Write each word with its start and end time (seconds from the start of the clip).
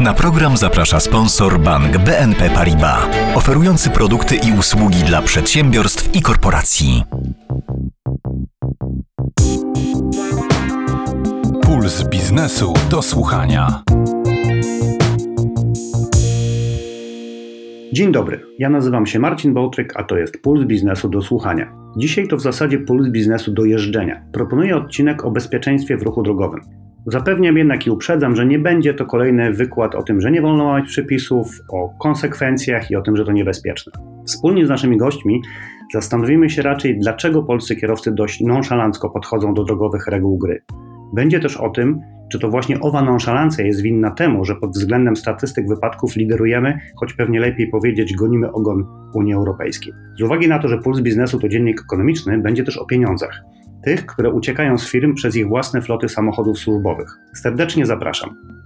Na 0.00 0.14
program 0.14 0.56
zaprasza 0.56 1.00
sponsor 1.00 1.60
bank 1.60 1.98
BNP 1.98 2.50
Paribas, 2.50 3.06
oferujący 3.34 3.90
produkty 3.90 4.36
i 4.36 4.58
usługi 4.58 4.98
dla 4.98 5.22
przedsiębiorstw 5.22 6.16
i 6.16 6.22
korporacji. 6.22 7.02
Puls 11.62 12.08
biznesu 12.08 12.74
do 12.90 13.02
słuchania. 13.02 13.82
Dzień 17.92 18.12
dobry, 18.12 18.40
ja 18.58 18.70
nazywam 18.70 19.06
się 19.06 19.18
Marcin 19.18 19.54
Bołtryk, 19.54 19.92
a 19.96 20.04
to 20.04 20.16
jest 20.16 20.42
Puls 20.42 20.64
Biznesu 20.64 21.08
do 21.08 21.22
słuchania. 21.22 21.72
Dzisiaj 21.96 22.28
to 22.28 22.36
w 22.36 22.40
zasadzie 22.40 22.78
Puls 22.78 23.08
Biznesu 23.08 23.52
do 23.52 23.64
jeżdżenia. 23.64 24.22
Proponuję 24.32 24.76
odcinek 24.76 25.24
o 25.24 25.30
bezpieczeństwie 25.30 25.96
w 25.96 26.02
ruchu 26.02 26.22
drogowym. 26.22 26.60
Zapewniam 27.06 27.56
jednak 27.56 27.86
i 27.86 27.90
uprzedzam, 27.90 28.36
że 28.36 28.46
nie 28.46 28.58
będzie 28.58 28.94
to 28.94 29.06
kolejny 29.06 29.52
wykład 29.52 29.94
o 29.94 30.02
tym, 30.02 30.20
że 30.20 30.30
nie 30.30 30.42
wolno 30.42 30.64
łamać 30.64 30.86
przepisów, 30.86 31.60
o 31.68 31.88
konsekwencjach 31.98 32.90
i 32.90 32.96
o 32.96 33.02
tym, 33.02 33.16
że 33.16 33.24
to 33.24 33.32
niebezpieczne. 33.32 33.92
Wspólnie 34.26 34.66
z 34.66 34.68
naszymi 34.68 34.96
gośćmi 34.96 35.42
zastanowimy 35.92 36.50
się 36.50 36.62
raczej, 36.62 36.98
dlaczego 36.98 37.42
polscy 37.42 37.76
kierowcy 37.76 38.12
dość 38.12 38.40
nonszalancko 38.40 39.10
podchodzą 39.10 39.54
do 39.54 39.64
drogowych 39.64 40.06
reguł 40.06 40.38
gry. 40.38 40.62
Będzie 41.14 41.40
też 41.40 41.56
o 41.56 41.70
tym, 41.70 42.00
czy 42.32 42.38
to 42.38 42.48
właśnie 42.48 42.80
owa 42.80 43.02
nonszalancja 43.02 43.64
jest 43.64 43.82
winna 43.82 44.10
temu, 44.10 44.44
że 44.44 44.56
pod 44.56 44.70
względem 44.70 45.16
statystyk 45.16 45.68
wypadków 45.68 46.16
liderujemy, 46.16 46.78
choć 46.96 47.12
pewnie 47.14 47.40
lepiej 47.40 47.68
powiedzieć 47.68 48.14
gonimy 48.14 48.52
ogon 48.52 48.86
Unii 49.14 49.34
Europejskiej. 49.34 49.92
Z 50.18 50.22
uwagi 50.22 50.48
na 50.48 50.58
to, 50.58 50.68
że 50.68 50.78
Puls 50.78 51.00
Biznesu 51.00 51.38
to 51.38 51.48
dziennik 51.48 51.80
ekonomiczny, 51.80 52.38
będzie 52.38 52.64
też 52.64 52.78
o 52.78 52.86
pieniądzach. 52.86 53.42
Tych, 53.84 54.06
które 54.06 54.30
uciekają 54.30 54.78
z 54.78 54.90
firm 54.90 55.14
przez 55.14 55.36
ich 55.36 55.48
własne 55.48 55.82
floty 55.82 56.08
samochodów 56.08 56.58
służbowych. 56.58 57.18
Serdecznie 57.34 57.86
zapraszam. 57.86 58.59